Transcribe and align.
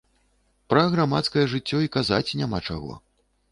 Пра 0.73 0.85
грамадскае 0.95 1.45
жыццё 1.53 1.83
і 1.85 1.91
казаць 1.99 2.35
няма 2.43 2.65
чаго. 2.67 3.01